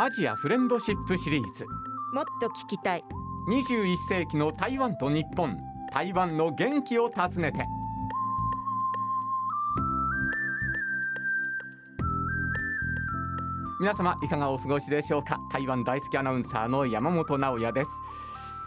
[0.00, 1.66] アジアフレンドシップシリーズ。
[2.12, 3.04] もっと聞きたい。
[3.48, 5.58] 21世紀の台湾と日本。
[5.92, 7.66] 台湾の元気を訪ねて。
[13.80, 15.40] 皆様いかがお過ごしでしょうか？
[15.50, 17.90] 台湾大好きアナウンサーの山本直也です。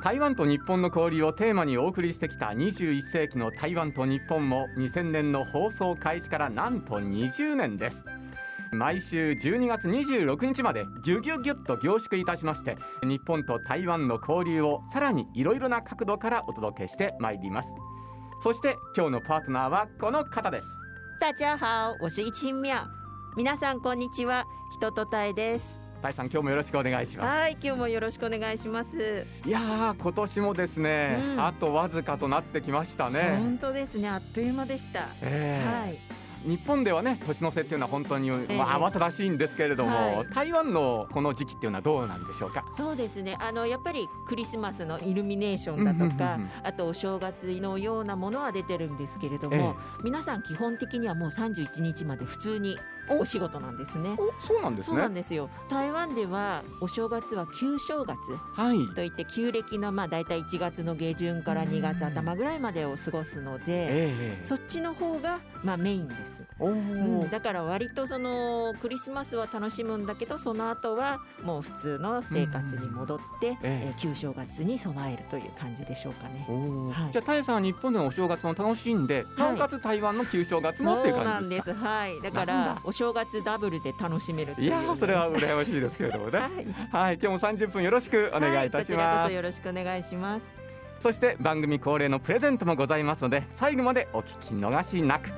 [0.03, 8.05] 台湾と日本の交流をテーマにお送りしてきた21世紀の台湾と日本も2000年の放送開始からなんと20年です
[8.73, 17.75] 毎週12月26日までギュギュギュッと凝縮いたしまして日本と台湾の交流をさらにいろいろな角度からお届けしてまいります。
[18.41, 20.67] そして今日のパートナーはこの方です。
[21.19, 22.75] 大家好我是一清妙
[23.35, 24.45] 皆さんこんにちは。
[24.71, 25.81] 人とたえです。
[26.01, 27.27] 大さん今日もよろしくお願いします。
[27.27, 29.27] はい今日もよろしくお願いします。
[29.45, 31.45] いやー今年もですね、うん。
[31.45, 33.37] あとわずかとなってきましたね。
[33.37, 40.27] 本当ですねあっという間でした、えーはい日本ではね年の瀬っていうのは本当に、えまあ、慌ただしいんですけれども、はい。
[40.33, 42.65] 台湾のこの時期っていうのはどうなんでしょうか？
[42.71, 43.37] そうですね。
[43.39, 52.77] あのやっぱりクリスマスのイルミネーションだとか、うんうんうんあとお正月のようなものは出てるんですけれども、皆さん基本的にはもう31日まで普通に
[53.19, 54.15] お仕事なんですね。
[54.17, 55.49] おそうなんですそうねなんですよ。
[55.69, 58.17] 台湾ではお正月は旧正月。
[58.53, 58.93] はい。
[58.95, 67.25] といって旧暦のまあ大体1月の下旬から2月頭ぐらいまでを過ごすので、ええそっちの方がまあメインです、おうー。
[67.25, 73.57] ん、だから割とそのクリスマスは楽しむんだけどその後はもう普通の生活に戻って、ええ。
[73.63, 76.45] えー旧正月に備えるという感じでしょうかね。
[76.93, 77.11] はい。
[77.11, 81.63] じゃあタイさんは日本でのお正月も楽しんで、なおかつ台湾の旧正月もっていう感じでか？
[81.63, 81.77] んです。
[81.77, 82.21] すはい。
[82.21, 86.39] だからお正月ダブルで楽しめるといやーそれは羨ましいですけれどもね。
[86.39, 86.49] はい。
[86.91, 87.19] はい。
[87.21, 90.55] 今日も30分よろしくお願いいたします、よろしくお願いします。
[90.99, 95.31] そして番組恒例のプレゼントもございますので最後までお聞き逃しなく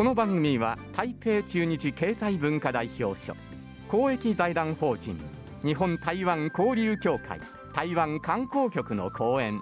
[0.00, 3.36] この番組は台北中日経済文化代表所
[3.86, 5.20] 公益財団法人
[5.62, 7.38] 日本台湾交流協会
[7.74, 9.60] 台湾観光局の講演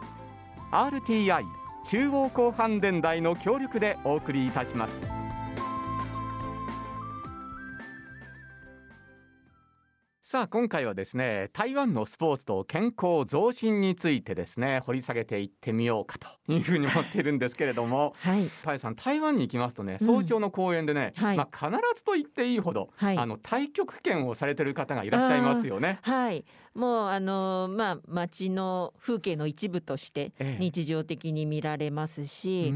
[0.70, 1.42] RTI
[1.84, 5.27] 中央広範電台の協力でお送りいたします。
[10.30, 18.78] さあ今回はですね台湾のスポーツと健康増進についてですね掘り下げていってみようかというふうに思っているんですけれども はい。
[18.78, 20.06] さん台湾に行きますとねうん。
[20.06, 21.36] 早朝の公園でね、はい。
[21.38, 23.16] まあ、必ずと言っていいほど、はい。
[23.16, 25.98] あの太極拳をされてる方がいらっしゃいますよね。
[26.02, 26.44] はい。
[26.74, 30.62] もうあのまあ街の風景の一部としてええ。
[30.62, 32.74] 日常的に見られますし、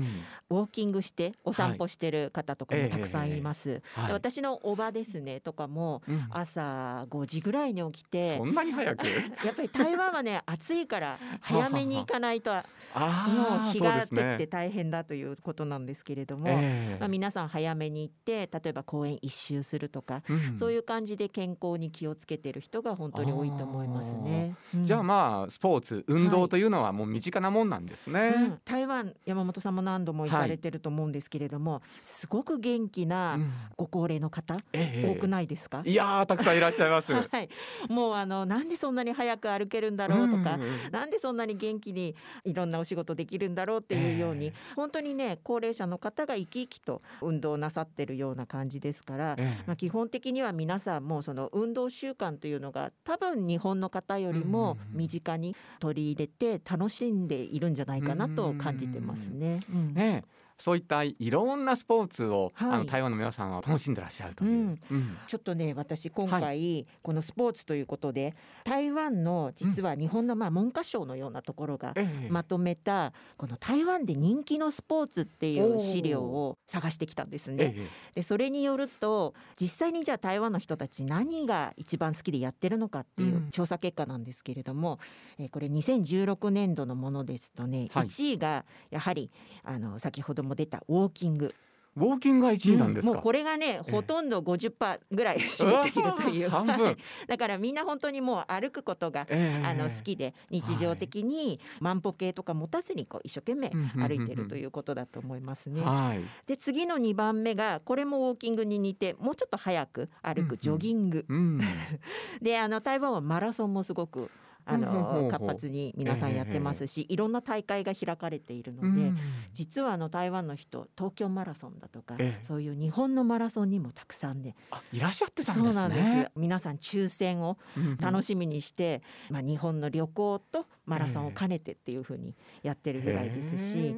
[0.51, 0.57] うん。
[0.57, 4.07] ウォーキングしてお散歩してる方とかはいもたくさんいます、はい。
[4.07, 6.27] で私のおばですねとかもうん。
[6.31, 9.07] 朝5時ぐらいに起きてそんなに早く？
[9.45, 12.53] やっぱり台湾はね暑いから 早めに行かないと
[12.95, 16.97] あもーう日が照って大変だということなんですけれども、ええ。
[17.01, 20.57] まあ、皆さん早めに行って例えば公園一周するとか、うん。
[20.59, 24.55] そういう感じで健康に気をつけてる人が本当に多いと思いますね。
[24.75, 24.85] うん。
[24.85, 28.33] じゃあまあスポーツ運動はいというのはもう身近なもんなんですね。
[28.37, 28.61] うん。
[28.65, 33.53] 台湾山本さんも何度も行かれてると思うんですけれども、すごく元気なうん。
[33.77, 35.15] ご高齢の方、ええ。
[35.17, 37.13] 多くないですか、いやーたくさんいらっしゃいます。
[37.33, 37.49] はい、
[37.89, 44.53] もうあのなんでそんなに早く歩けるんだろうとか、うんうんなんでそんなに元気にいろんなお仕事できるんだろうっていうように、ええ。
[44.77, 49.65] 本当にね高齢者の方が生き生きと運動なさってるような感じですから、ええ。
[49.67, 59.61] まあ、基本的には皆さんもうその運動習慣というのが多分日本の方よりも身近に取り入れて楽しんでいるんじゃないかなと感じてますね。
[59.73, 59.95] うん。
[59.95, 62.71] ねえそういったいろんなスポーツを、はい。
[62.71, 64.51] あの台湾の皆さんは楽しんでらっしゃるという。
[64.51, 64.81] うん。
[64.93, 65.17] うん。
[65.27, 72.29] ちょっとね私今回、このスポーツということで台湾の実は日本のまあ文科省のようなところがええ。
[72.31, 77.57] まとめたこの台湾で人気のスポーツっていう資料を探してきたんですね。
[77.65, 77.89] ええ。
[78.15, 83.51] でそれによると実際にじゃあ台湾の人たち何が一番好きでやってるのかっていううん。
[83.51, 85.01] 調査結果なんですけれども、
[85.41, 88.07] えーこれ2016年度のものですとね、はい。
[88.07, 89.29] 1位がやはり
[89.65, 91.55] あの先ほども出たウォーキング
[91.95, 93.13] ウォーキングが1位なんですか？
[93.13, 96.97] もうこれがね、ええほとんど50%ぐらい占めているといううわー
[97.29, 105.83] だからみんな本当にもう歩くことがええあの好きで日常的に万歩計とか持たずにこう一生懸命歩いてるということだと思いますね。
[105.83, 106.25] はい。
[106.47, 111.61] で次の2番目がこれもウォーキングに似てもうちょっと早く歩うんうんくジョギング、うん。
[112.41, 114.31] であの台湾はマラソンもすごく
[114.65, 119.19] あの活発に皆さんやってますし、いろんな大会が開かれているので、うん。
[119.53, 122.45] 実はあの台湾の人東京マラソンだとか、ええ。
[122.45, 126.03] そういう日本のマラソンにもたくさんで、あいらっしゃってたんですそうなんです。
[126.03, 126.29] ね。
[126.35, 127.57] 皆さん抽選を
[128.01, 133.97] 楽ししみにして、まあ、日本の旅行とマラソンを兼ねてっていうふうにやってるぐらいですし、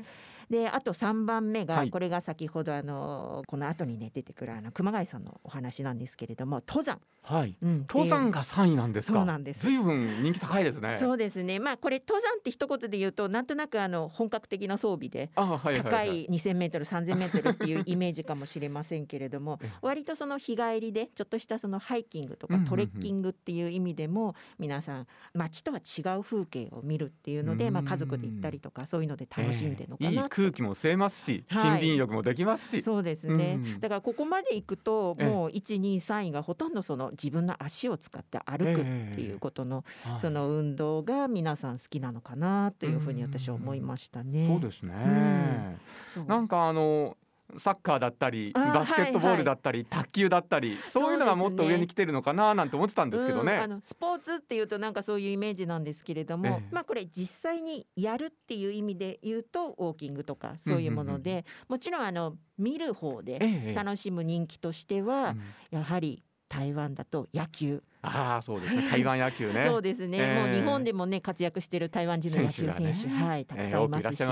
[0.54, 1.90] であと3番目が、はい。
[1.90, 7.56] これが先ほどあのこの後にね出てくるあの熊谷さんのお話なんですけれども登山、はい。
[7.60, 9.18] うん登山が3位なんですか？
[9.18, 9.60] そうなんです。
[9.60, 10.96] ずいぶん人気高いですね。
[10.96, 11.58] そうですね。
[11.58, 19.70] まあこれ登山って一言で言うとなんとなくあの本格的な装備で高い 2,000m3,000m っていうイメージかもしれませんけれども ええ。
[19.82, 31.64] 割とその日帰りでちょっとしたそのハイキングとかトレッキングっていう意味でも皆さん街とは違う風景を見るっていうのでまあうん家族で行ったりとかそういうので楽しんでるのかないと空気も吸えますし、はい。
[31.64, 32.82] 森林浴もできますし。
[32.82, 33.80] そうですね、うん。
[33.80, 35.28] だからここまで行くとええ。
[35.28, 43.84] もう123位がほとんどその自分の足を使って歩くっていうことのはいその運動が皆さん好きなのかなというふうに私は思い。
[43.84, 44.46] ましたね。
[44.48, 47.16] そうですね、そうなんかあの
[47.58, 53.52] サッカーだったりバスケットボールだったり、卓球だったりそういうのがもっと上に来てるのかななんて思ってたんですけどね。
[53.52, 56.62] うんあのスポーツっていうとなんかそういうイメージなんですけれども、ええ。
[56.70, 63.74] まあこれ実際にやるっていう意味で言うとウォーキングとかそういうもので、もちろんあの見る方でええ。
[63.74, 65.78] 楽しむ人気としては、うん。
[65.78, 68.88] やはり台湾だと野球、ああそうですね。
[68.90, 69.62] 台湾野球ね。
[69.62, 70.46] そうですね、ええ。
[70.46, 73.14] もう日本でもね活躍している台湾人の野球選手ね。
[73.14, 74.24] はいたくさんいますし。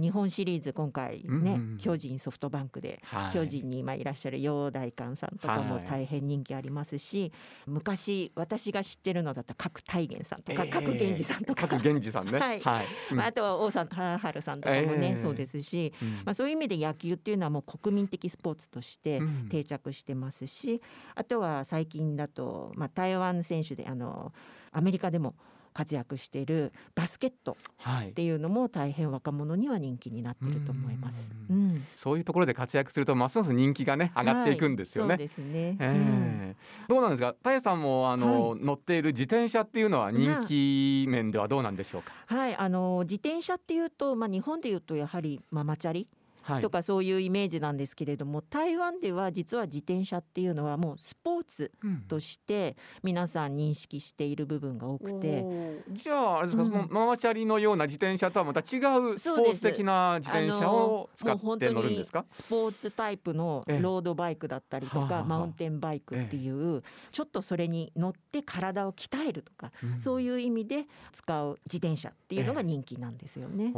[0.00, 1.78] 日本シリーズ今回ね、うんうんうん。
[1.78, 3.32] 巨人ソフトバンクではい。
[3.32, 7.32] 巨人に今いらっしゃる陽大館さんとかもはい大変人気ありますし、
[7.66, 10.70] 昔私が知ってるのだったら角大元さんとかええ。
[10.70, 12.38] 角源氏さんとか、各源氏さんね。
[12.64, 12.86] はい。
[13.10, 13.16] うん。
[13.16, 15.16] まあ、あとは王さん春さんとかもね、ええ。
[15.16, 16.08] そうですし、うん。
[16.24, 19.48] まあ、そういう意味で野球っていうのはもう国民的スポーツとしてうん。
[19.48, 20.80] 定着してますし、
[21.14, 24.32] あとは最近だと、まあ、台湾選手であの
[24.72, 25.34] アメリカでも
[25.74, 28.10] 活躍しているバスケットはい。
[28.10, 31.32] っていうのも大変若者には人気になってると思います。
[31.50, 35.16] ううんそういうところで活躍するとますます人気がね上がっていくんですよね。
[35.16, 35.76] はい、そうですね。
[35.80, 36.54] えうん。
[36.54, 36.56] え
[36.88, 42.12] どうなんですか、たえさんもあの、乗っている自転車っていうのは人気面ではどうなんでしょうか？
[42.26, 46.23] はい、あの自転車っていうと、まあ、日本でいうとやはりママチャリはい
[46.60, 52.00] とかそういうイメージなんですけれども、台湾では実は自転車っていうのはもうスポーツうん。
[52.02, 55.40] として皆さん認識している部分が多くて。
[55.42, 55.80] おー。
[55.92, 56.70] じゃああれですか、うん。
[56.70, 62.24] そのママチャリのような自転車とはまた違うスポーツ的な自転車を使って乗るんですか？
[62.26, 63.80] スポーツタイプのええ。
[63.80, 66.82] ロードバイクだったりとか、はあはあマウンテンバイクっていう、
[67.12, 73.74] ちょっとそれに乗って体を鍛えるとか、そういいう意味で使う自転車っていうのが人気なんですよね。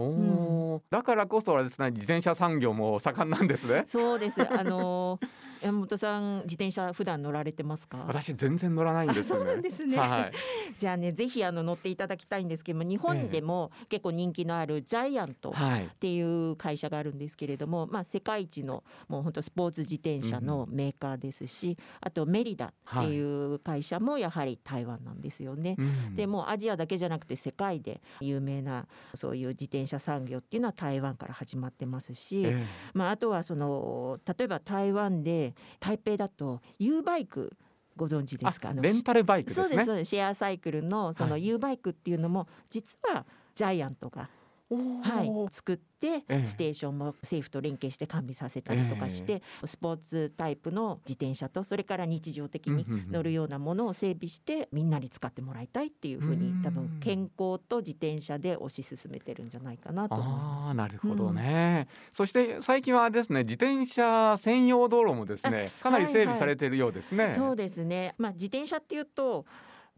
[0.91, 3.83] だからこそあれですね自転車産業も盛んなんですね。
[3.87, 4.43] そうです。
[4.43, 5.27] あのー
[5.63, 8.05] 山本さん自転車普段乗られてますか？
[8.07, 9.43] 私全然乗らないんですよね。
[9.43, 10.33] あそうなんですねはい。
[10.77, 15.53] じゃあねぜひあの乗っていただきたいんですけども日本でも結構人気のあるジャイアント。
[15.53, 15.87] はい。
[15.87, 25.77] っていう会社があるんですけれども、まあ、世界一のもう本当スポーツ自転車のメーカーですし、あとメリダっていう会社もやはり台湾なんですよね。
[25.79, 32.65] うんでもうアジアだけじゃなくて世界で有名なそういう自転車産業っていうのは台湾から始まってますし、え
[32.95, 37.57] まあ、あとはその例えば台湾で台北だと U バイク
[37.97, 38.71] ご存知えですか？
[38.71, 39.85] あレンタルバイクですね。
[39.85, 41.47] そうですシェアサイクルのそのはい。
[41.47, 43.25] U バイクっていうのも実は
[43.55, 44.29] ジャイアントが、
[44.69, 46.45] はい、作ってええ。
[46.45, 53.13] ステーションも政府と連携して完備させたりとかして、スポーツタイプの自転車とそれから日常的にうんうんうん。
[53.13, 56.63] 乗るようなものを整備してみんなに使ってもらいたいっていうふうにうん。
[56.63, 60.71] 多分健康と自転車で推し進めてるんじゃないかなと思いあます。
[60.71, 67.33] あなるほどね、そして最近はですね自転車専用道路もですねかなり整備されているようですね。
[67.33, 68.15] そうですね。
[68.19, 69.47] まあ自転車っていうと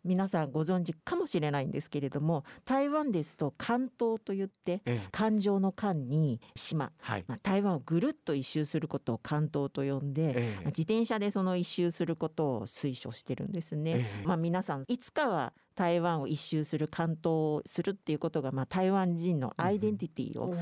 [0.05, 5.09] 皆さんご存知かもしれないんですけれども台湾ですと関東と言ってええ。
[5.11, 7.25] 環状の間に島、はい。
[7.27, 10.55] まあ、台湾をぐるっと一周することを関東と呼んで、ええ。
[10.57, 13.91] まあ自転車でその一周することを推奨してるんですね。
[13.91, 14.27] ええ。
[14.27, 20.55] まあ皆さんいつかは台湾を一周する関東をするっていうことがまあ台湾人のアイデンティティを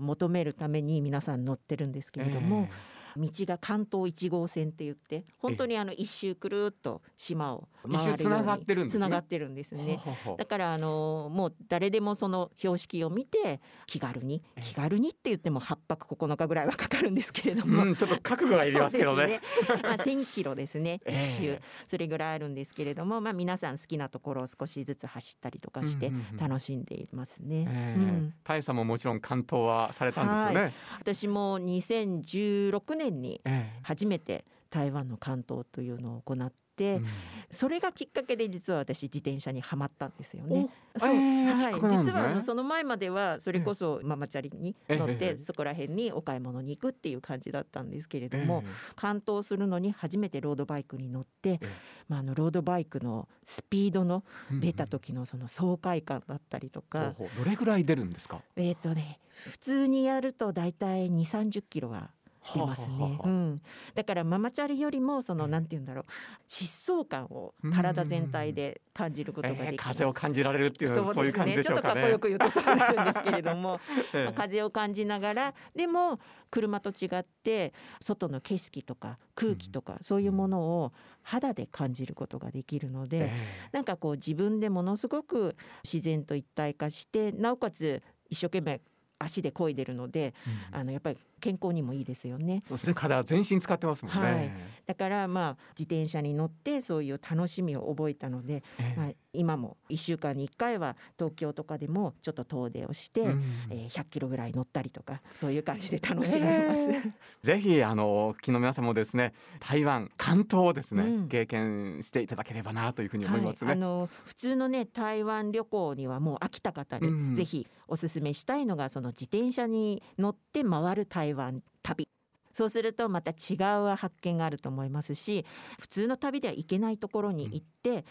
[0.00, 2.68] 求めるために皆さん乗ってるんですけれども、
[3.16, 9.26] 道が関東一号線って言って本当にあの一周くるっと島を回るようにつながってるんですね。
[9.26, 10.00] てるんですええね。
[10.38, 14.60] だからあのもう誰でもその標識を見て気軽にええ。
[14.62, 19.26] 気軽にって言っても8泊9日ぐらいはかかるんですけれども、うん、ちょっと覚悟がいりますけどね。
[19.26, 19.40] ね。
[19.82, 21.14] まあ1000キロですね ええ。
[21.14, 27.66] 一周、それぐらいあるんですけれども、まあ皆さん好きなところを少しずつ走ったりとかして楽しんでいますね。
[27.68, 28.00] ええ。
[28.00, 28.34] うん。
[28.42, 30.74] タイさんももちろん関東はされたんですよね。
[30.98, 33.80] 私も2016年にええ。
[33.82, 37.06] 初めて台湾の関東というのを行って、うん。
[37.50, 40.68] それがきっかけで実は私自転車にはまったんですよね。
[40.98, 41.74] そう、えーはい。
[41.74, 51.68] 実はあのその前まではそれこそママチャリに乗っええてそこら辺にお買い物に行くっていう感じだったんですけれども、え関東するのに初めてロードバイクに乗って、え
[52.08, 58.42] まあ、あのロードバイクのスピードのえ出た時のその爽快感だったりとか、どれぐらい出るんですか？
[58.56, 62.10] えっ、とね普通にやると大体2 3 0キロは
[62.54, 63.18] 出ますね。
[63.24, 63.62] うん、
[63.94, 65.50] だからママチャリよりもそのうん。
[65.50, 66.04] なんて言うんだろう。
[66.48, 69.86] 疾走感を体全体で感じることがでえーきます。
[69.88, 73.80] 風を感じられるっていうそういう感じでしちょっとかっこよく言うとそうなるんですけれども、
[74.14, 74.24] ええ。
[74.24, 76.18] まあ風を感じながらでも
[76.50, 88.80] 車と違って外の景色とか空気とかそういうものを肌で感じることができるので、えなんかこう自分でものすごく自然と一体化してなおかつ一生懸命
[89.18, 90.34] 足で漕いでるのでえ
[90.72, 90.80] うん。
[90.80, 92.62] あのやっぱり健康にもいいですよね。
[92.68, 92.94] そうですね。
[92.94, 94.20] 体全身使ってますもんね。
[94.20, 94.52] はい。
[94.86, 98.96] だからまあ自転車に乗ってそういう楽しみを覚えたので、ええ。
[98.96, 103.44] まあ、今も1週間に1回は東京とかでもちょっと遠出をして、うん。
[103.70, 106.90] えー100キロぐらい乗ったりとかそういう感じで楽しんでます。
[106.90, 107.02] え
[107.42, 111.28] ぜひあの昨日皆さんもですね台湾関東をですね、うん。
[111.28, 113.80] 経験していただければなというふうに思いますはい、あね。
[113.80, 117.30] の普通のね台湾旅行にはもう飽きた方うん。
[117.30, 122.08] にぜひおすすめしたいのがその自転車に乗って回る台湾旅。
[122.52, 125.44] そうするとまた違う発見があると思いますし
[125.78, 128.06] 普通の旅では行けないところに行って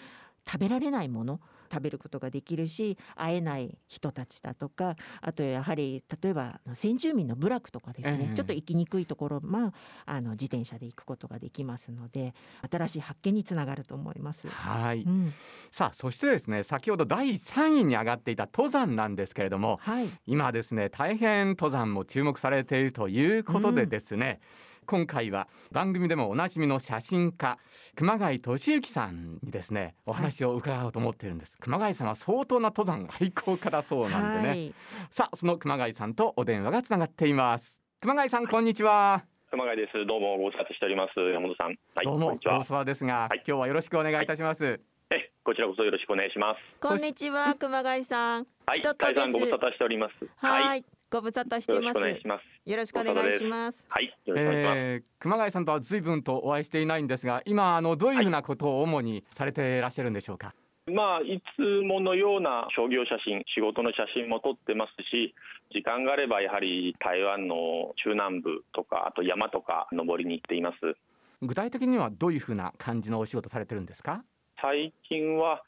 [0.48, 1.40] 食べられないもの
[1.72, 8.36] 食べることができるし会えない人たちだとかあとやはり例えば先住民の部落とかですね、ええ。
[8.36, 9.74] ちょっと行きにくいところまあ
[10.06, 12.34] あの自転車で行くことができますので
[12.70, 14.48] 新しい発見につながると思います。
[14.48, 15.34] はい、うん、
[15.72, 24.40] さあそしてですね先ほど第3位に上がっていた登山なんですけれどもはい、今ですね大変登山も注目されているということでですね、
[24.86, 27.58] 今回は番組でもおなじみの写真家
[27.96, 34.74] 熊谷俊之さんにですねお話を伺おうと思っているんです、熊谷さんは相当な登山愛好家だそうなんでね、はい、
[35.10, 40.06] さあその熊谷さんとお電話がつながっています熊谷さんこんにちは、熊谷です。
[40.06, 41.18] どうもご無沙汰しております。
[41.18, 41.68] 山本さん。
[41.96, 42.64] はい、どうもこんにちは大。
[42.64, 46.60] 沢ですが、はい今日はよろしくお願いいたします、え、こちらこそよろしくお願いします。
[46.80, 48.48] こんにちは熊谷さん。
[48.66, 50.14] はい、大さんご無沙汰しております。
[50.38, 50.84] はい、
[51.16, 51.94] ご無沙汰してよろします。
[51.94, 52.70] くお願いします。
[52.70, 53.86] よろしくお願いします。
[53.88, 54.14] はい。
[54.28, 60.54] えー熊谷さんとは随分とお会いしていないんですが今あのどういうふうなことを主にされていらっしゃるんでしょうか、
[60.88, 65.34] まあ、いつものような商業写真、仕事の写真も撮ってますし、
[65.74, 70.78] 時間があればやはり台湾の中南部とか、あと山とか登りに行っています。
[71.42, 74.24] 具体的にはどういうふうな感じのお仕事されてるんですか？
[74.62, 75.64] 最近は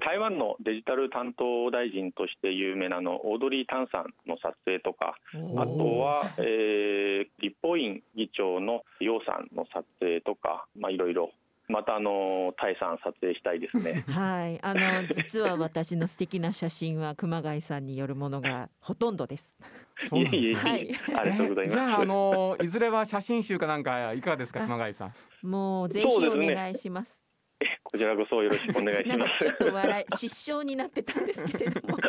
[0.00, 5.14] 台湾のデジタル担当大臣として有名なあのオードリー・タンさんの撮影とか、
[5.56, 11.30] あとは、えー、立法院議長の楊さんの撮影とか、まあ、いろいろ、
[11.68, 14.04] またあのタイさん撮影したいですね。
[14.10, 19.56] はい、あの実は私の素敵な写真は熊谷さんによるものがほとんどです。
[20.00, 21.78] そうなんですねはいありがとうございます。
[21.78, 25.12] えーじゃああのいずれは写真集かなんかいかがですかあ熊谷さん
[25.48, 27.19] もうぜひお願いします。
[27.82, 29.56] こちらこそよろしくお願いしますなんかちょっ。
[29.56, 31.98] と笑い失笑になってたんですけれども。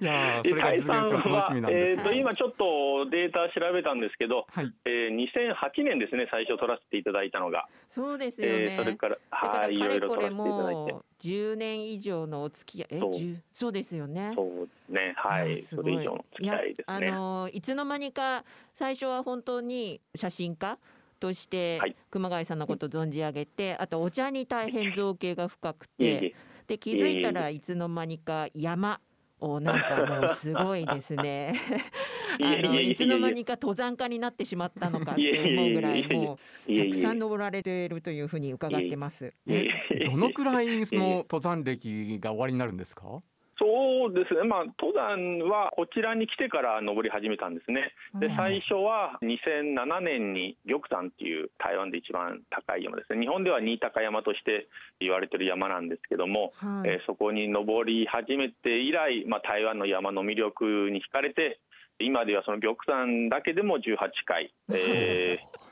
[0.00, 8.64] いやーそれが実現するの楽しみなんですけど、えーと今ちょっとデータ調べたんですけど、はいえー、2008年ですね最初撮らせていただいたのが、そうですよね。
[8.64, 14.32] えーそれからはいいろいろかれこれ撮らせていただいてもう10年以上のお付き合いえそう10そうですよね。
[14.34, 20.78] そうねはいそれ以上の付き合いですねやあのいつの間にか最初は本当に写真家
[21.18, 21.96] としてはい。
[22.10, 26.32] 熊谷さんのことを存じ上げて、あとお茶に大変造形が深くてえ
[26.66, 29.00] で気づいたらいつの間にか山
[29.38, 31.52] をなんかもうすごいですね。
[32.42, 39.32] あのいつの間にか登山家になってしまったのかって思うぐらいもうたくさん登られているというふうに伺ってます。
[39.46, 43.22] どのくらいその登山歴が終わりになるんですか？
[43.58, 47.92] そうですね、まあ、登山はこちらに来てから登り始めたんですね。
[48.20, 48.36] でうん。
[48.36, 53.20] 最初は2007年に玉山っていう台湾で一番高い山ですね。
[53.20, 54.68] 日本では新高山として
[55.00, 56.90] 言われてる山なんですけども、はい。
[56.90, 61.60] えーそこに登り始めて以来、まあ、台湾の山の魅力に惹かれて
[62.00, 63.82] 今ではその玉山だけでも18
[64.24, 65.66] 回、えー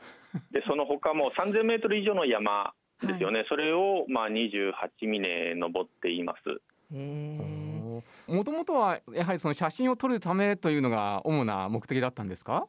[0.52, 2.72] でその他も3000メートル以上の山
[3.02, 4.72] ですよね、それをまあ28
[5.02, 6.60] 峰登っています。
[8.26, 12.66] もともとはやはりその写真を撮るためというのが主な目的だったんですか？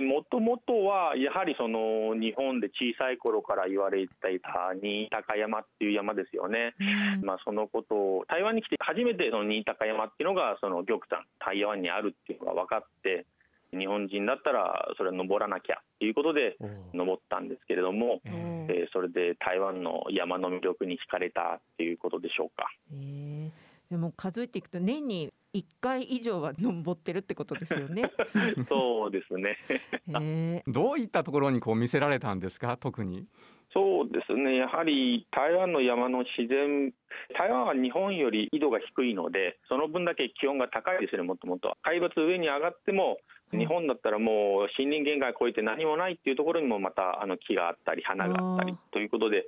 [0.00, 6.74] もともとはやはりその日本で小さい頃から言われていた新高山っていう山ですよね。
[6.80, 7.24] うん。
[7.24, 13.24] まあ、そのことを台湾に来て初めてその新高山っていうのがその玉山台湾にあるっていうのが分かって
[13.70, 16.56] 日本人だったらそれは登らなきゃということで
[16.92, 22.66] 登ったんですけれども、えー、えー、それで台湾の山の魅力に惹かれたっていうことでしょうか。
[22.92, 23.50] えー、
[23.90, 28.10] でも数えていくと年に1回以上は登ってるってことですよね。
[28.68, 29.56] そうですね。
[30.08, 32.76] えー、どういったところにこう見せられたんですか？
[32.76, 33.26] 特に。
[33.72, 36.92] そうですね、やはり台湾の山の自然、
[37.40, 41.76] 台湾は日本より緯度が低いので、その分だけ気温が高いですね、もともと。
[41.82, 43.18] 海抜上に上がっても、
[43.50, 49.44] 日本だったらもう森林限界を超えて何もないっていうところにもまたあの木があったり花があったりということで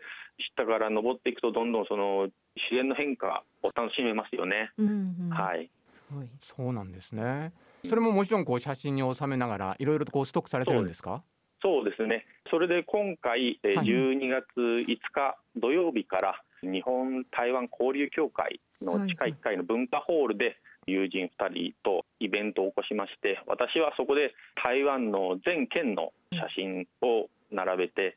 [0.57, 4.73] 下から登っていくとどんどんその自然の変化を楽しめますよね。
[4.79, 4.91] うんう
[5.25, 5.71] ん、はい。
[5.85, 6.29] すごい。
[6.41, 7.53] そうなんですね。
[7.85, 11.23] それももちろんこう写真に収めながらいろいろとこうストックされてるんですか？
[11.63, 12.27] そうですね。
[12.51, 24.33] それで今回12月5日土曜日から日本台湾交流協会の地下1階の文化ホールで友人2人とイベントを起こしまして私はそこで
[24.63, 28.17] 台湾の全県の写真を並べて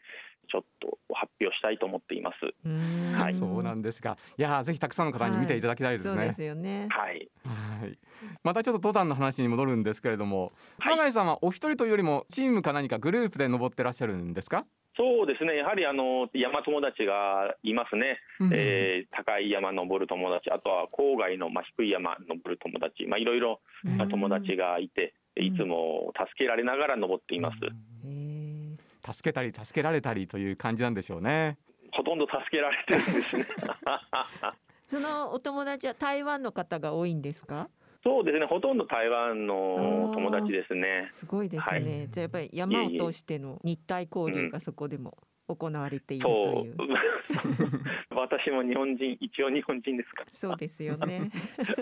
[0.51, 3.17] ちょっと発表したいと思っています。
[3.17, 6.17] はい、そうなんですが、いやぜひたくさんの方に見ていただきたいですね。
[6.17, 6.87] はい、ですよね。
[6.89, 7.29] はい。
[7.45, 7.97] はい。
[8.43, 14.65] またちょっと登山の話に戻るんですけれども、はい、永井さんはお一人というよりもチームか何かグループで登ってらっしゃるんですか？
[14.97, 23.61] そうですね、やはりあの山友達がいますね、うん、えー、高い山登る友達、あとは郊外の、まあ、低い山登る友達、まあ、いろいろ
[24.09, 27.57] 友達がいて、いつも助けられながら登っています。
[29.13, 31.57] 助けたり助けられたりという感じなんでしょうね。
[31.91, 33.45] ほとんど助けられてるんですね。
[34.87, 37.69] そのお友達は台湾の方が多いんですか？
[38.03, 41.07] そうですね、ほとんど台湾の友達ですね。
[41.11, 41.79] すごいですね。
[41.79, 45.17] はい、じゃあやっぱり山を通しての日体交流がそこでも
[45.49, 46.73] 行われているという。
[46.73, 46.77] う
[48.15, 51.29] 私も日本人、一応日本人ですかそうですよね。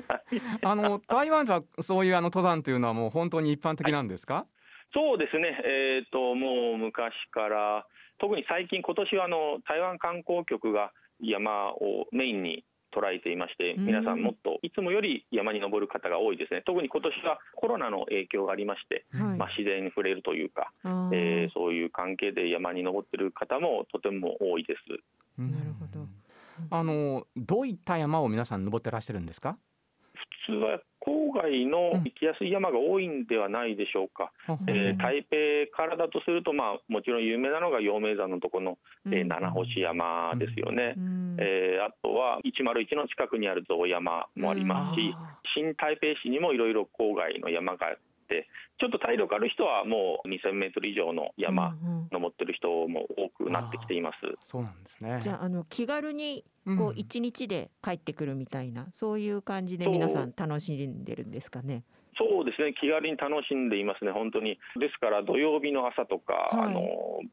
[0.64, 4.34] あの台湾ではそういうあの登山というのはもう本当に一般的なんですか？
[4.36, 4.46] はい、
[4.94, 5.62] そうですね。
[5.64, 7.86] えっ、ー、ともう昔から
[8.20, 12.64] 特に最近今年はあの台湾観光局が山をメインに
[12.94, 20.72] 捉えていまして、皆さんもっといつもより山に登る方が多いですね、特に今年はコロナの影響がありまして、はい、まあ、自然に触れるというか、
[21.12, 25.42] えー、そういう関係で山に登ってる方もとても多いです。
[25.42, 26.08] なるほど
[26.72, 29.58] あのどういった山を皆さん登ってらっしゃるんですか？
[30.48, 45.16] 普通は郊外の行きやすい山が多いんではないでしょうか、うん、えー、台北からだとすると、まあ、もちろん有名なのが陽明山のところの、えー、七星山ですよね、うん、えー、あとは101の近くにある象山もありますし、
[45.56, 47.90] 新台北市にもいろいろ郊外の山があ
[48.28, 51.76] って、ちょっと体力ある人はもう2000メートル以上の山、
[52.12, 54.18] 登ってる人も多くなってきています。
[54.42, 55.20] そうなんですね。
[55.22, 56.44] じゃああの気軽に
[56.78, 61.84] こう一日で帰ってくるみたいな、うん、そういう感じで皆さん楽しんでるんですかね？
[62.20, 62.74] そうですね。
[62.74, 64.58] 気軽に楽しんでいますね、本当に。
[64.80, 66.82] ですから土曜日の朝とか、はい、あの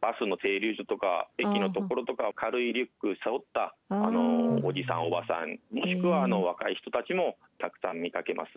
[0.00, 8.50] バスの停留所とか、駅のところとか、軽いリュック背負ったあのおじさん、おばさん、もしくはあの若い人たちもたくさん見かけます。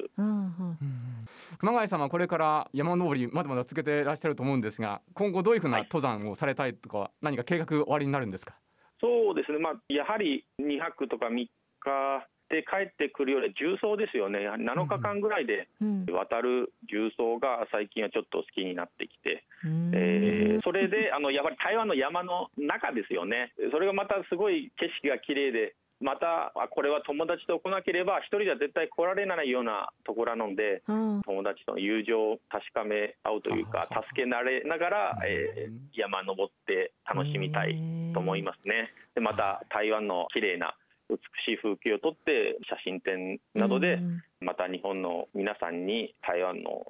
[1.60, 8.56] 熊谷さんはこれから山登りまだまだ続けていらっしゃると思うんですが、今後どういうふうな登山をされたいとか、はい、何か計画おありになるんですか？
[9.00, 11.50] そうですね、まあ、やはり2泊とか3日
[12.50, 15.68] で帰ってくるより重曹ですよね、7日間ぐらいで
[16.10, 19.44] 渡る重曹が最近はちょっと好きになってきて、
[19.94, 37.76] えー、それであのやっぱり台湾の山の中ですよね、それがまたすごい景色が綺麗で、またこれは友達と来なければ一人では絶対来られないようなところなので、うん、友達との友情を確かめ合うというか助けられながら、えー、山登って楽しみたい
[38.14, 38.94] と思いますね。
[39.16, 40.76] でまた台湾の綺麗な
[41.10, 44.00] 美しい風景を撮って写真展などで
[44.40, 46.86] また日本の皆さんに台湾の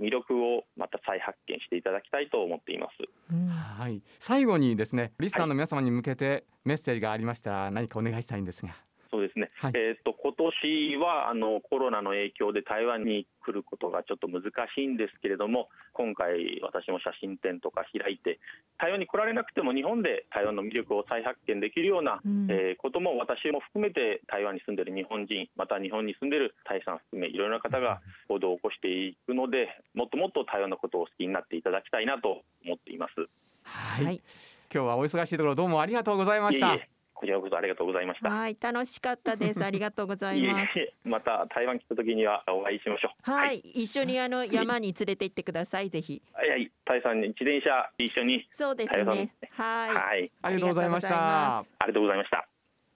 [0.00, 8.74] 魅力をまた再発見していただきたいと思っています、はい、最後にですねリスナーの皆様に向けてメッセージがありましたら何かお願いしたいんですが。
[9.36, 18.40] ですね、はい、えーと、今年はあのコロナの影響で台湾に来ることがちょっと難しいんですけれども、今回、私も写真展とか開いて、
[18.78, 33.28] 台湾に来られなくても日本で台湾の魅力を再発見できるような、うん、えー、ことも私も含めて台湾に住んでいる日本人、また日本に住んでいるタイさん含め、いろいろな方が行動を起こしていくので、もっともっと台湾のことを好きになっていただきたいなと思っています。
[33.64, 34.22] はい、はい、
[34.72, 36.74] 今日はお忙しいところどうもありがとうございました。
[36.74, 38.28] いえいえこちらこそありがとうございました。
[38.28, 39.60] はい、楽しかったです。
[39.64, 40.78] ありがとうございます。
[40.78, 43.30] いえいえまた台湾来た時にはお会いしましょう。
[43.30, 45.88] はい、はい、一緒にあの 山に連れて行ってください。
[45.88, 46.20] ぜひ。
[46.34, 48.46] はいはい、台湾に自転車一緒に。
[48.50, 49.32] そうですね。
[49.50, 49.94] はい。
[49.94, 50.30] はい。
[50.42, 51.58] ありがとうございました。
[51.58, 52.46] ありがとうございました。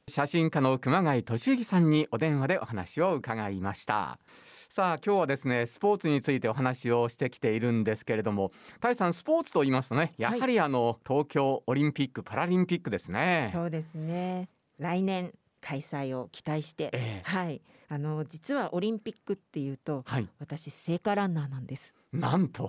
[0.08, 4.18] 写真家の熊谷俊之さんにお電話でお話を伺いました。
[4.72, 13.50] さあ今日はですねスポーツについてお話をしてきているんですけれどもタイさんスポーツと言いますとねやはりあの、東京オリンピック・パラリンピックですね。
[13.52, 14.48] そうですね。
[14.78, 17.28] 来年開催を期待して、ええ。
[17.28, 17.60] はい。
[17.88, 20.28] あの実はオリンピックっていうとはい。
[20.38, 21.96] 私聖火ランナーなんです。
[22.12, 22.68] なんと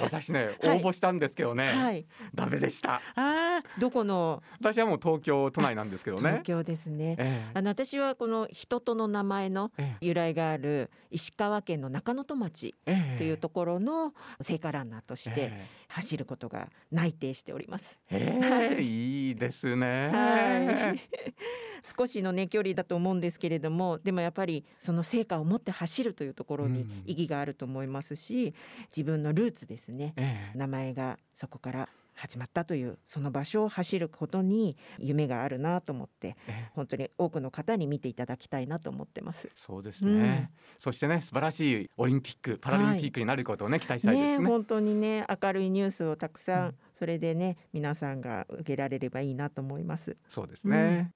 [0.00, 0.82] 私ね応はい。
[0.82, 2.06] 募したんですけどね、はい。
[2.34, 3.00] ダメでした。
[3.14, 4.42] あーどこの？
[4.60, 6.30] 私はもう東京都内なんですけどね。
[6.30, 7.16] 東京ですね。
[7.18, 7.50] ええ。
[7.54, 13.18] あの私はこの人との名前のえ由来がある石川県の中能登町ええ。
[13.18, 17.98] というところの聖火ランナーとしてえ走ることが内定しております。
[18.10, 20.08] えええいいですね。
[20.08, 21.00] はい。
[21.96, 27.02] 少しのね距離だと思うんですけれどもでもやっぱりその成果を持って走るというところにうん。
[27.06, 28.54] 意義があると思いますし
[28.88, 30.14] 自分のルーツですね。
[30.16, 30.58] ええ。
[30.58, 36.70] 名前がそこから始まったというその場所を走ることに夢があるなと思ってええ。
[36.74, 39.48] 本当に多くの方に見ていただきたいなと思ってます。
[39.56, 44.46] そうですね、そしてね素晴らしいオリンピックパラリンピックになることをね、期待したいですね。
[44.46, 50.16] 本当にね明るいニュースをたくさん、それでね皆さんが受けられればいいなと思います。
[50.28, 51.10] そうですね、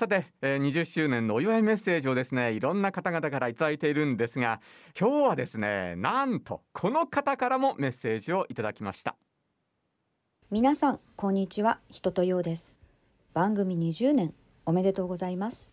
[0.00, 4.62] さて、えー、20周年のお祝いメッセージをですねいろんな方々からいただいているんですが
[4.98, 9.16] 今日はですねなんとこの方からもメッセージをいただきました。
[10.50, 11.80] 皆さんこんにちは。
[11.90, 12.78] 人とようです。
[13.34, 14.32] 番組20年
[14.64, 15.70] おめでとうございます。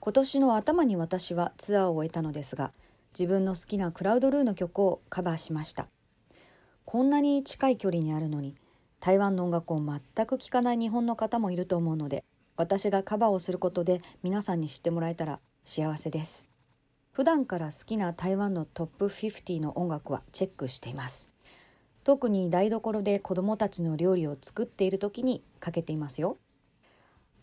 [0.00, 2.72] 今年の頭に私はツアーを終えたのですが
[3.16, 5.86] 自分の好きなクラウドルーの曲をカバーしました。
[6.84, 8.56] こんなに近い距離にあるのに
[8.98, 12.24] 台湾の音楽を全く聴かない日本の方もいると思うので
[12.56, 16.48] 私がカバーをすることで皆さんに知ってもらえたら幸せです。
[17.12, 21.28] 普段から好きな台湾のトップ50の音楽はチェックしています。
[22.04, 26.38] 特に台所で子どもたちの料理を作っている時にかけていますよ。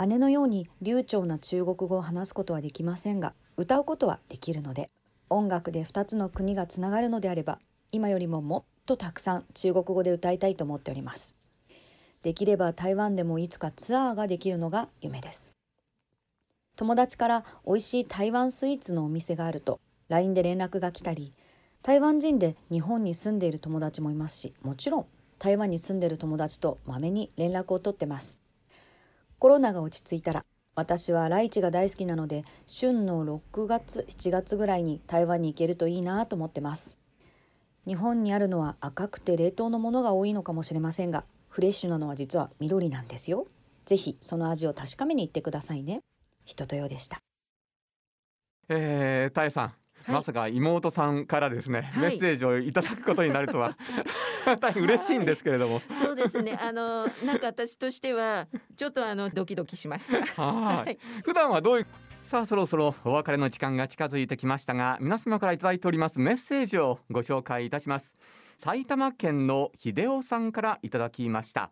[0.08, 4.90] 姉のように流暢な中国語を話すことはできませんが歌うことはできるので
[5.30, 7.60] 音楽で2つの国がつながるのであれば
[7.92, 11.39] 今よりももっとたくさん中国語で歌いたいと思っております。
[12.24, 15.56] できれば台湾でもいつかツアーができるのが夢です。
[16.76, 21.34] 友達から美味しい台湾スイーツのお店があると LINE で連絡が来たり
[21.84, 25.06] 台湾人で日本に住んでいる友達もいますしもちろん
[25.40, 28.40] 台湾に住んでいる友達とまめに連絡を取ってます。
[29.40, 36.98] コロナが落ち着いたら私はライチが大好きなので旬の6月7月ぐらいに台湾に行けるといいなと思ってます。
[37.86, 43.48] 日本にあるのは赤くて冷凍のものが多いのかもしれませんがフレッシュなのは実は緑なんですよ。
[43.86, 46.02] ぜひその味を確かめに行ってくださいね。
[46.46, 47.18] 人とようでした。
[48.70, 49.72] えー、タエさん、は
[50.10, 50.12] い。
[50.12, 52.04] まさか妹さんからですね、はい。
[52.04, 53.76] メッセージをいただくことになるとは。
[54.62, 56.58] 大変嬉しいんですけれども、そうですね。
[56.62, 60.44] あのなんか私としてはちょっとあのドキドキしました。
[60.44, 60.98] はい。
[61.24, 61.88] 普段はどういう
[62.24, 68.14] さあそろそろお別れの時間が近づいてきましたが皆様からいただいておりますメッセージをご紹介いたします
[68.62, 71.72] 埼玉県の秀夫さんからいただきました。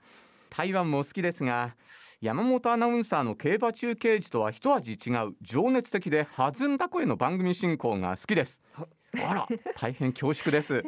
[0.49, 1.75] 台湾も好きですが
[2.21, 8.61] 山本アナウンサーの競馬中継時とは一味違う情熱的で弾んだ声の番組進行が好きです。
[9.21, 10.81] あら大変恐縮です。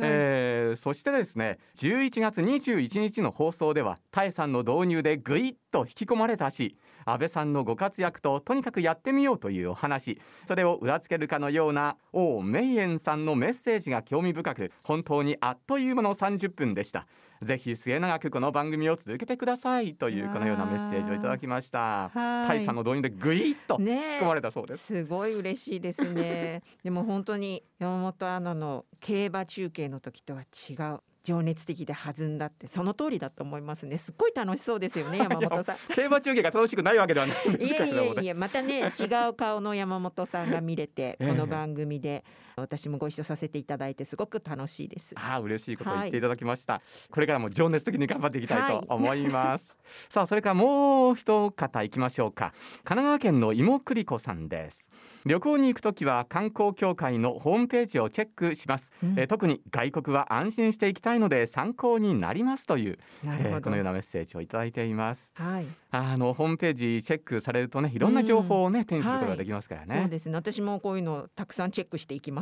[0.00, 10.20] えーそしてですね11月21日の放送ではタエさんの導入でぐいっと引き込まれたし安倍さんのご活躍ととにかくやってみようというお話。
[10.46, 17.06] それを裏付けるかのような王明燕さんのメッセージが興味深く本当にあっという間の30分でした。
[17.42, 22.08] ぜひ末永くこの番組を続けてくださいというこのようなメッセージをいただきました。
[22.14, 22.46] はい。
[22.46, 24.86] タイさんの導入でぐいっと引きね込まれたそうです。
[24.86, 26.62] すごい嬉しいですね。
[26.84, 31.00] でも本当に山本アナの競馬中継の時とは違う。
[31.24, 33.96] 情熱的で弾んだってその通りだと思いますね。
[33.96, 35.76] すっごい楽しそうですよね 山本さん。
[35.94, 42.24] 競馬中継が楽しくないわけではないんでいやいすけれどもねやいやまたね違う顔の山本さんが見れて ええこの番組で
[42.56, 45.14] 私もご一緒させていただいてすごく楽しいです。
[45.16, 49.76] ああ嬉しいことを言っていただきました、これからも情熱的に頑張っていきたいと思います、
[50.08, 52.52] さあそれからもう一方行きましょうか。
[52.84, 54.90] 神奈川県の芋栗子さんです。
[55.24, 59.18] 旅行に行くときは観光協会のホームページをチェックします、うん。
[59.18, 63.26] えー特に外国は安心していきたいので参考になりますという、え。
[63.26, 65.32] ーこのようなメッセージをいただいています。
[65.36, 65.66] はい。
[65.90, 70.34] あのホームページチェックされるとねいろんな情報をね、手にすることができますからね、そうですね。
[70.34, 72.41] 私もこういうのたくさんチェックしていきま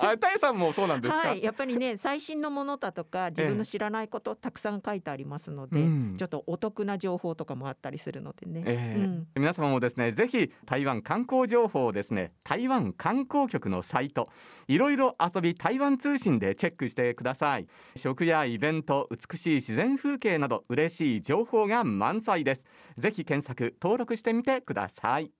[0.00, 6.16] あタイさんもそうなんですか、はい、やっぱりね最新のものだとか自分の知らないことたくさん書いてありますので、うん。
[6.16, 8.62] ちょっとお得な情報とかもあったりするのでね。
[8.66, 9.26] えーうん。
[9.36, 14.30] 皆様もですねぜひ台湾観光情報をですね台湾観光局のサイト
[14.66, 17.66] いろいろ遊び台湾通信でチェックしてください。
[17.96, 22.64] 詳食やイベント美しい自然風景など嬉しい情報が満載です。
[22.96, 25.32] ぜひ検索登録してみてください。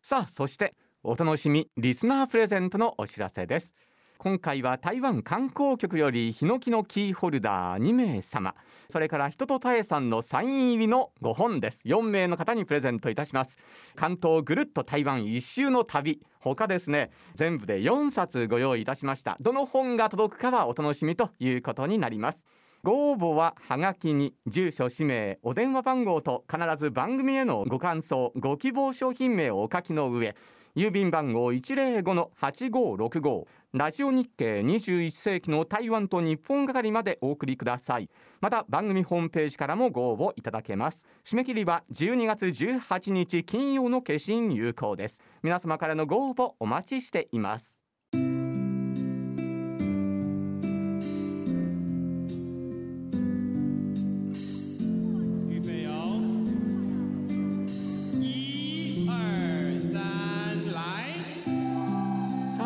[0.00, 3.72] さあそしてお楽しみリスナープレゼントのお知らせです。
[4.18, 8.56] 今回は台湾観光局よりヒノキのキーホルダー2名様。
[8.90, 11.82] それから人とたえさんのサイン入りの5本です。
[11.86, 13.58] 4名の方にプレゼントいたします。
[13.94, 16.20] 関東ぐるっと台湾一周の旅。
[16.40, 19.36] 他ですね全部で4冊ご用意いたしました。
[19.40, 22.48] どの本が届くかはお楽しみということになります。
[22.82, 30.34] ご応募ははがきに住所氏名お電話番号と必ず番組へのご感想ご希望商品名をお書きの上
[30.76, 38.08] 郵便番号105-8565ラジオ日経21世紀の台湾と日本係までお送りください。
[38.40, 41.06] また番組ホームページからもご応募いただけます。
[41.24, 45.22] 締め切りは12月18日金曜の決心有効です。
[45.42, 47.87] 皆様からのご応募お待ちしています。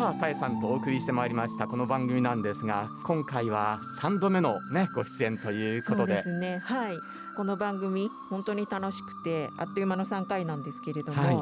[0.03, 1.65] さあ、たえさんとお送りしてまいりました。
[1.65, 6.59] この番組なんですが今回は3度目のねご出演というこそうとでですね。
[6.61, 6.97] はい。
[7.37, 11.35] この番組本当に楽しくてあっという間の3回なんですけれども、はい。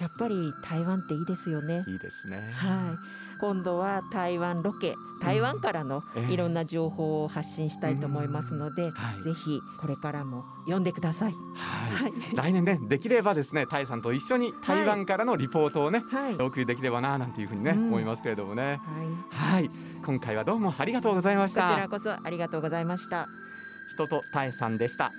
[0.00, 1.82] やっぱり台湾っていいですよね。
[1.88, 2.52] いいですね。
[2.52, 6.32] はい今度は台湾ロケ台湾からのええ。
[6.32, 9.22] いろんな情報を発信したいと思いますので、はい。
[9.22, 11.34] ぜひこれからも読んでください。
[11.54, 12.12] はい、はい。
[12.34, 16.34] 来年ねできればですねたえさんと一緒に台湾からのリポートをね、はい。
[16.36, 17.86] お送りできればななんていうふうにね、うん。
[17.88, 18.80] 思いますけれどもね。
[19.30, 19.60] はい。
[19.60, 19.70] はい。
[20.04, 23.28] 今回はどうもありがとうございましこちらたこそありがとうございました。
[23.94, 25.12] 人とたえさんでした。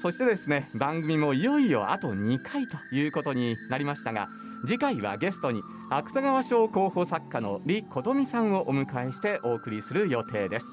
[0.00, 4.28] そしてですね番組もいよいよあと2回ということになりましたが
[4.64, 10.66] 次回はゲストに芥川賞候補作家の李琴美さんをお迎えしてお送りする予定です。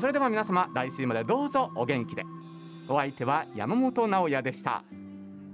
[0.00, 2.24] それでは皆様来週までどうぞお元気で。
[2.88, 4.82] お相手は山本直也でした。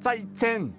[0.01, 0.73] 再见，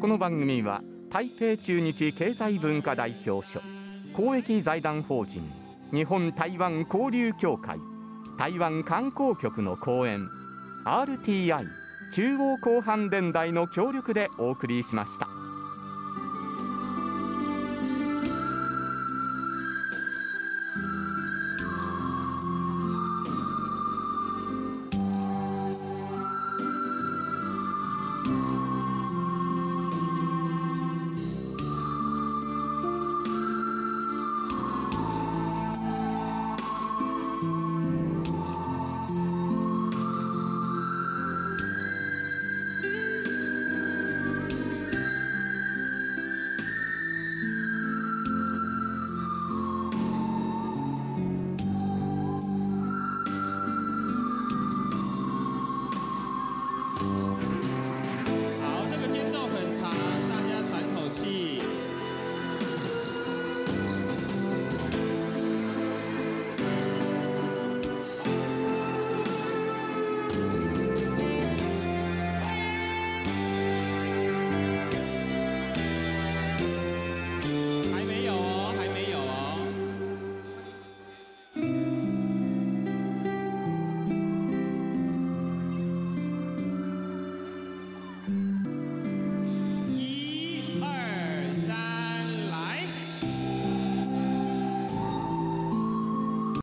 [0.00, 3.62] この番組は台北中日経済文化代表所
[4.14, 5.42] 公益財団法人
[5.92, 7.78] 日本台湾交流協会
[8.36, 10.28] 台湾観光局の講演
[10.88, 11.68] RTI
[12.10, 15.37] 中央広範電台の協力でお送りしました。